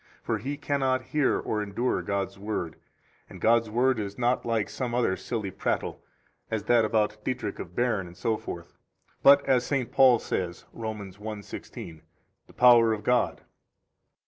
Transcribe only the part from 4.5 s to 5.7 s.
some other silly